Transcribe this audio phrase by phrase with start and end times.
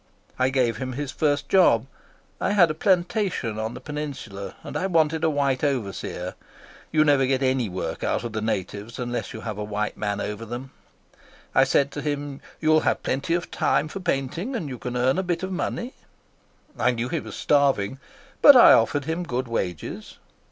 [0.39, 1.85] I gave him his first job.
[2.39, 6.33] I had a plantation on the peninsula, and I wanted a white overseer.
[6.91, 10.19] You never get any work out of the natives unless you have a white man
[10.19, 10.71] over them.
[11.53, 15.19] I said to him: 'You'll have plenty of time for painting, and you can earn
[15.19, 15.93] a bit of money.'
[16.79, 17.99] I knew he was starving,
[18.41, 20.17] but I offered him good wages."